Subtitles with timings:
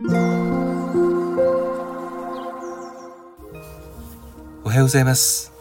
[0.00, 0.04] お
[4.68, 5.52] はようございます。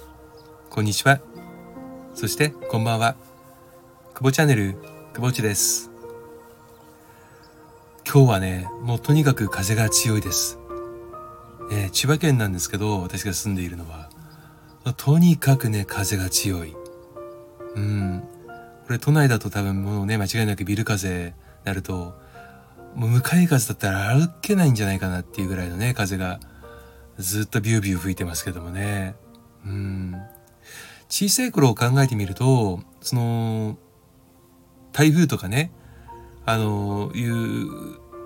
[0.69, 1.19] こんにちは。
[2.13, 3.15] そしてこんばんは。
[4.13, 4.75] 久保チャンネル
[5.15, 5.89] 久保地です。
[8.07, 10.60] 今日はねもうとにかく風が強いです、
[11.72, 14.12] えー、千葉県なんですけど私が住んでいるのは
[14.98, 16.76] とにかくね風が強い。
[17.76, 18.24] うん。
[18.86, 21.34] これ都内だと多分もうね間違いなくビル風
[21.64, 22.27] なると
[22.96, 26.40] もう向かい風だったら歩けないんじゃないかなっていうぐらいのね風が
[27.18, 29.16] ずっとビュービュー吹いてますけどもね。
[29.66, 30.22] うん。
[31.09, 33.78] 小さい頃を考えてみるとその
[34.92, 35.72] 台風とかね
[36.45, 37.66] あのいう、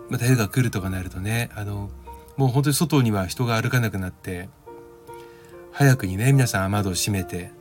[0.10, 1.90] まあ、台風が来るとかなるとねあの
[2.38, 4.50] もう本当に外には人が歩かなくなって
[5.72, 7.52] 早くにね皆さん雨戸を閉めて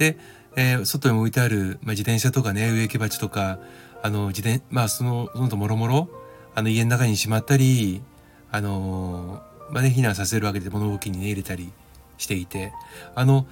[0.00, 0.16] で、
[0.56, 3.58] えー、外に置いてある、まあ、自転車とかね植木鉢とか
[4.02, 6.08] あの自転まあそのそのともろもろ
[6.54, 8.02] あの家の中にしまったり
[8.50, 11.72] あのまあね避難させるわけで物置にね入れたり
[12.18, 12.72] していて
[13.14, 13.46] あの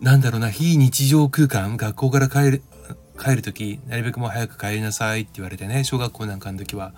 [0.00, 2.62] なんだろうな非日常空間学校から帰る
[3.18, 6.92] 帰る時なるべくもう早く帰りなさいって言われてね小学校なんかの時は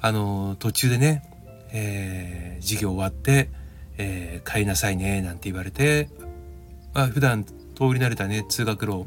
[0.00, 1.22] あの途中でね、
[1.72, 3.50] えー、授業終わって、
[3.98, 6.08] えー、帰りなさいねなんて言われて、
[6.92, 9.04] まあ普段通り慣れたね通学路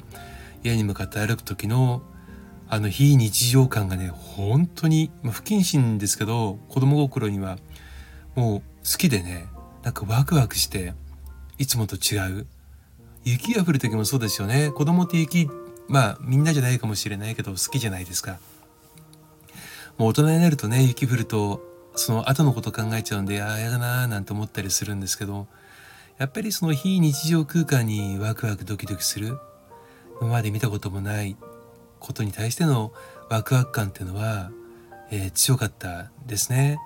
[0.63, 2.01] 家に向かって歩く時の
[2.69, 7.57] あの非日常感がね本当に、まあ、不謹慎ですけど子供心には
[8.35, 9.47] もう好きでね
[9.83, 10.93] なんかワクワクして
[11.57, 12.45] いつもと違う。
[13.23, 14.71] 雪が降る時もそうですよね。
[14.71, 15.49] 子供って雪
[15.87, 18.39] まあみんなじゃないかもしれないけど好きじゃないですか。
[19.97, 21.61] もう大人になるとね雪降ると
[21.95, 25.47] その後のこと考えちゃうんでああやだなーなんて思ったりするんですけど
[26.17, 29.37] やっぱりその非日常空間にワクワクドキドキする。
[30.19, 31.37] 今まで見たこともない
[31.99, 32.91] ことに対しての
[33.29, 34.51] ワクワク感っていうのは、
[35.11, 36.79] えー、強かったですね、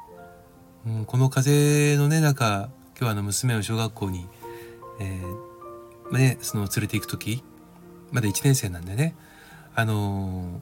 [0.86, 4.28] うん、この風のね中今日はあの娘を小学校に、
[5.00, 7.44] えー、ね、その連れて行く時
[8.12, 9.16] まだ1年生なんでね。
[9.74, 10.62] あの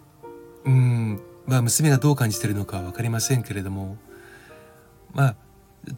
[0.65, 3.97] ー、うんまあ娘がどう感じてるのかは分かりませんけれども
[5.13, 5.35] まあ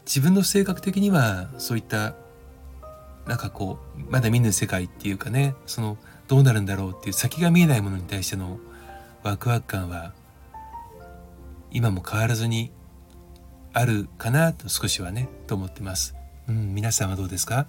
[0.05, 2.15] 自分の性格的にはそういった
[3.27, 8.59] なんかこうまだ見ぬ世界っていうかねそのどうなるんだろうっていう先が見えないものに対しての
[9.23, 10.13] ワクワク感は
[11.71, 12.71] 今も変わらずに
[13.73, 16.15] あるかなと少しはねと思ってます。
[16.49, 17.67] うん、皆さんはどうですか？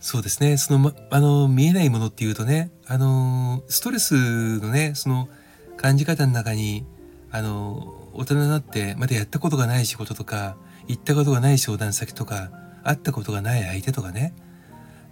[0.00, 5.28] そうですねその、ま、あの見えないものっていうとねあのストレスのねその
[5.76, 6.86] 感じ方の中に
[7.30, 10.56] あの大人になってまだやったことがない仕事とか
[10.86, 12.50] 行ったことがない相談先とか
[12.84, 14.34] 会ったことがない相手とかね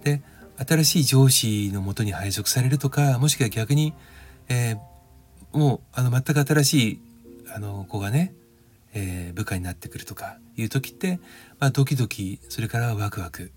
[0.04, 0.22] で
[0.56, 3.94] 新しい上司のもとに配属されるとかもしくは逆に、
[4.48, 7.00] えー、もうあの全く新しい
[7.54, 8.34] あの子がね、
[8.94, 11.20] えー、部下になってくるとかいう時って、
[11.58, 13.52] まあ、ドキドキそれからワクワク、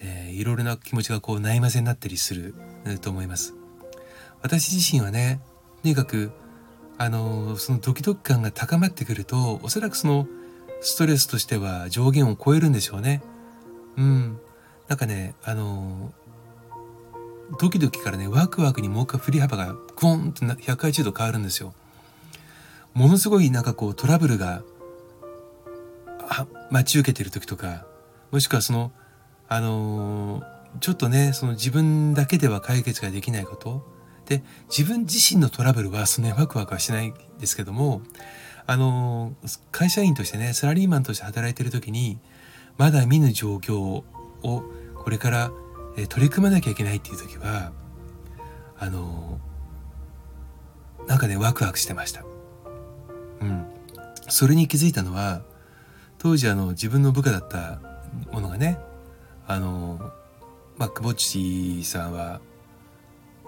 [0.00, 2.54] えー、いろいろな気持ちがこうないまぜになったりする、
[3.00, 3.54] と思います。
[4.42, 5.40] 私自身はね
[5.82, 6.30] とにかく
[6.98, 10.28] あのそのドキドキ感が高まってくるとおそらくその
[10.80, 13.22] ストレスとしては上限を超えるんでしょうね。
[13.96, 14.40] うん。
[14.88, 16.12] なんかね、あの
[17.58, 21.74] ドキドキからねワクワクにもう一回振り幅がグーンと180度変わるんですよ。
[22.94, 24.62] ものすごいなんかこうトラブルが
[26.70, 27.86] 待ち受けてる時とか
[28.30, 28.92] もしくはその
[29.48, 30.44] あのー、
[30.80, 33.84] ちょっとねその自分だけでは解決ができないこと
[34.26, 38.00] で自分自身のトラブルはそんなにワクワクはしないんですけども
[38.66, 42.18] あのー、会社員としてねサラリーマンとして働いてる時に
[42.76, 44.04] まだ見ぬ状況を
[44.42, 45.50] これから
[46.08, 47.72] 取り組まなきゃいけないっていう時は
[48.78, 49.38] あの
[51.06, 52.24] なんかねワクワクしてました。
[53.40, 53.66] うん、
[54.28, 55.42] それに気づいたのは
[56.18, 57.80] 当時あの自分の部下だった
[58.32, 58.78] ものがね
[59.46, 59.98] あの
[60.76, 62.40] まあ久保地さんは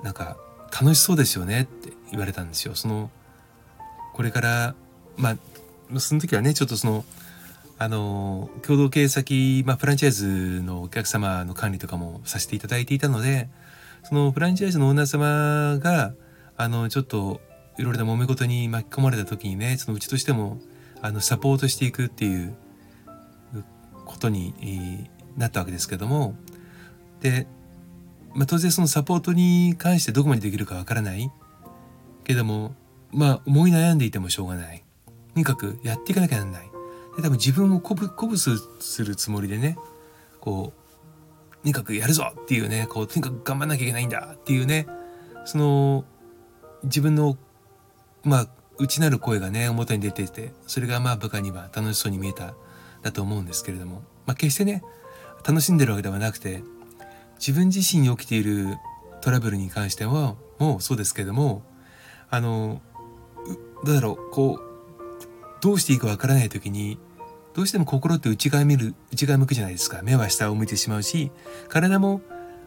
[0.03, 0.37] なんか
[0.70, 2.75] 楽しそうですよねって言われたんですよ。
[2.75, 3.10] その
[4.12, 4.75] これから
[5.17, 5.37] まあ
[5.99, 7.05] その時はねちょっとその
[7.78, 13.49] あの共同経営先、まあ、フランチャイズのお客様の管理とかもさせていただいていたので
[14.02, 16.14] そのフランチャイズのオーナー様が
[16.56, 17.40] あのちょっと
[17.78, 20.58] いろいろな揉め事に巻き込まれた時にねそのうちとしても
[21.02, 22.56] あのサポートしていくっていう
[24.06, 26.34] ことになったわけですけども
[27.20, 27.46] で、
[28.34, 31.31] まあ、当然そのサポートに関してどこまでできるかわからない。
[32.25, 32.75] けども
[33.12, 34.84] まあ思い悩んでいてもしょうがない。
[35.34, 36.75] とにかくやっていかなきゃならない。
[37.16, 39.76] で多分自分を鼓舞鼓舞するつもりでね
[40.40, 44.86] こうとにかくやるぞっていうねこうとにかく頑張んなきゃいけないんだっていうね
[45.44, 46.04] その
[46.84, 47.36] 自分の
[48.22, 48.48] まあ
[48.78, 52.54] 内なる声がね表に出ててそれがまあ部下には楽しそうに見えた
[53.02, 54.82] だと思うんですけれども、まあ、決してね
[55.46, 56.62] 楽しんでるわけではなくて
[57.38, 58.76] 自分自身に起きている
[59.20, 61.62] トラブルに関してはもうそうですけれども
[62.30, 62.80] あの
[63.84, 64.66] どうだろうこう
[65.60, 66.98] どうしていいかわからない時に
[67.56, 70.03] どうしても心って内側見る内側向くじゃないですか。
[70.03, 71.32] 目は下を向いてしまうし
[71.69, 72.20] 体も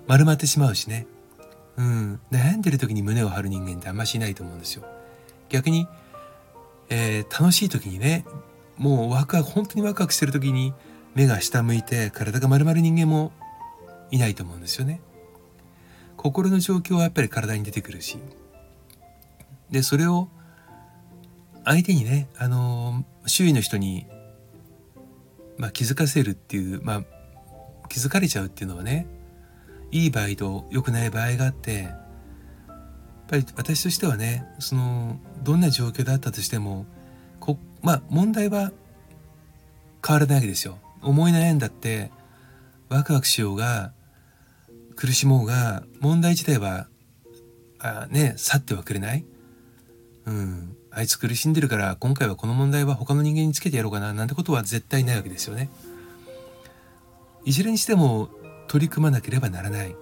[0.07, 1.06] 丸まってしまうしね。
[1.77, 2.19] うん。
[2.31, 4.83] 悩んでる時に胸を張る人間ってあんましいないと思うんですよ。
[5.50, 5.88] 逆に、
[6.89, 8.25] えー、楽しい時にね
[8.77, 10.74] もうワクワク本当にワクワクしてる時に
[11.13, 13.31] 目が下向いて体が丸まる人間も
[14.09, 15.01] いないと思うんですよね。
[16.18, 18.18] 心の状況はやっぱり体に出てくるし。
[19.69, 20.30] でそれを
[21.63, 24.07] 相手にねあの周囲の人に、
[25.59, 27.03] まあ、気づかせるっていう、まあ、
[27.89, 29.06] 気づかれちゃうっていうのはね
[29.91, 32.75] いい場合と良くない場合があってやっ
[33.27, 36.85] ぱり私としてはねそのどんな状況だったとしても
[37.41, 38.71] こまあ問題は
[40.06, 40.79] 変わらないわけですよ。
[41.01, 42.09] 思い悩んだって
[42.88, 43.91] ワクワクしようが
[44.95, 46.88] 苦しもうが問題自体は
[47.79, 49.25] あね去ってはくれない。
[50.25, 55.69] うん、あいつ苦しんでるから今回はこの問題は他の人間につけてやろうかななんてことは絶対ないわけですよね。
[57.45, 58.27] いずれにしても
[58.67, 59.95] 取り組まなければならない。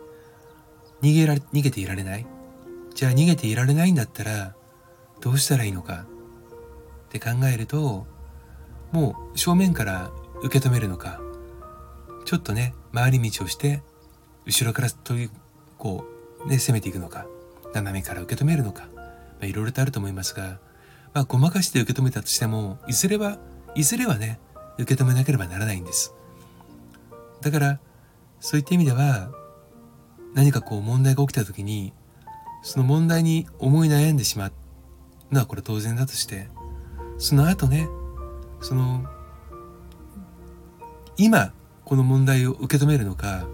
[1.04, 2.26] 逃げられ、逃げていられない。
[2.96, 4.56] じゃあ逃げていられないんだったら
[5.22, 6.08] どうしたらいいのか
[7.10, 8.08] って考えると
[8.92, 10.10] もう正面から
[10.42, 11.22] 受け止めるのか
[12.26, 13.84] ちょっとね回り道をして
[14.48, 15.30] 後ろから取り
[15.78, 16.06] こ
[16.44, 17.28] うね攻めていくのか
[17.76, 18.88] 斜めから受け止めるのか
[19.40, 20.60] まあ、いろいろとあると思いますが、
[21.18, 23.40] まあ、ごまかして受け止めたとしても、いずれは、
[23.74, 24.40] いずれはね、
[24.78, 26.14] 受け止めなければならないんです。
[27.42, 27.80] だから、
[28.40, 29.32] そういった意味では、
[30.36, 31.92] 何かこう問題が起きた時に、
[32.62, 34.52] その問題に思い悩んでしまう
[35.32, 36.50] のはこれ当然だとして、
[37.18, 37.90] その後ね、
[38.62, 39.04] その、
[41.18, 41.52] 今、
[41.84, 43.48] この問題を受け止めるのか、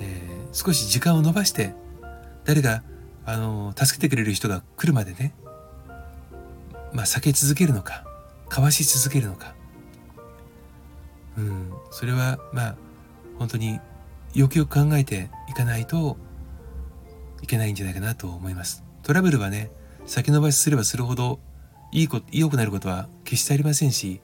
[0.00, 1.74] えー、少し時間を延ばして、
[2.46, 2.82] 誰が
[3.26, 5.34] あの助けてくれる人が来るまでね
[6.92, 8.04] まあ避け続けるのか
[8.48, 9.54] かわし続けるのか。
[11.38, 12.76] うんそれはまあ
[13.38, 13.80] 本当に
[14.34, 16.16] よくよく考えていかないと
[17.42, 18.84] いけないんじゃないかなと思います。
[19.02, 19.70] トラブルはね
[20.06, 21.40] 先延ばしすればするほど
[21.92, 24.20] いいこと良くなることは決してありませんし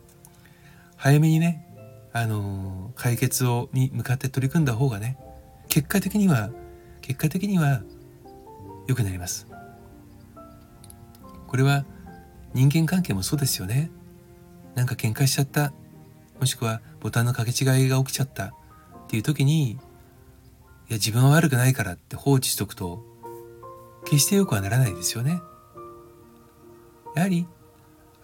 [0.97, 1.67] 早めにね
[2.13, 5.19] あの解決をに向かって取り組んだ方がね
[5.69, 6.51] 結果的には
[7.01, 7.83] 結果的には
[8.87, 9.47] 良くなります。
[11.47, 11.85] これは
[12.57, 13.91] 人間関係もそうですよね。
[14.75, 15.75] なんか喧嘩しちゃった。
[16.41, 18.47] もしくはボタンの掛け違いが起きちゃった。
[18.47, 18.53] っ
[19.09, 19.79] ていう時にいや
[20.93, 23.05] 自分は悪くないからって放置しとくと
[24.05, 25.43] 決してよくはならないですよね。
[27.15, 27.47] やはり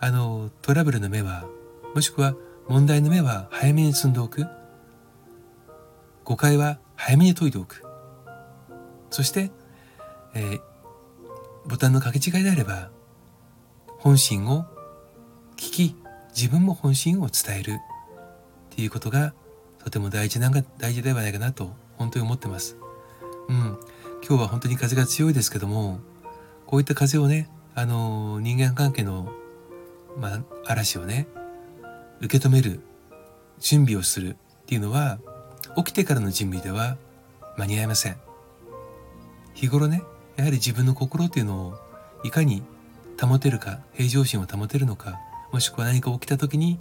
[0.01, 1.45] あのトラブルの目は
[1.95, 2.35] もしくは
[2.69, 4.47] 問題の目は早めに積んでおく。
[6.25, 7.85] 誤解は早めに解いておく。
[9.11, 9.51] そして
[10.33, 10.61] えー、
[11.67, 12.89] ボタンの掛け違いであれば
[14.03, 14.65] 本心を
[15.57, 15.97] 聞き
[16.35, 19.33] 自分も本心を伝えるっていうことが
[19.79, 22.77] とても大事なんか大事ではないかなと本当に思ってます。
[23.49, 23.79] うん、
[24.27, 26.01] 今日は本当に風が強いですけども
[26.67, 29.31] こういった風をねあの人間関係の、
[30.19, 31.29] まあ、嵐をね
[32.21, 32.81] 受け止める
[33.61, 35.21] 準備をするっていうのは
[35.77, 36.97] 起きてからの準備では
[37.57, 38.17] 間に合いません。
[39.55, 40.03] 日頃ね
[40.35, 41.75] やはり自分の心っていうのを
[42.25, 42.65] いかに
[43.27, 45.21] 保てるか平常心を保てるのか
[45.53, 46.79] もしくは何か起きた時に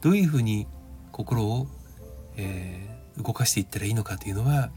[0.00, 0.66] どういうふうに
[1.12, 1.66] 心を、
[2.36, 4.70] えー、動かしていったらいいのかというのは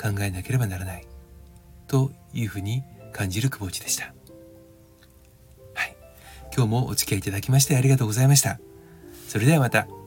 [0.00, 1.06] 考えなければならない
[1.86, 2.82] というふうに
[3.12, 4.14] 感じる久保地でした。
[5.74, 5.96] はい。
[6.54, 8.60] 今日もお付き合いいただきましてありがとうございました。
[9.28, 9.99] それではまた。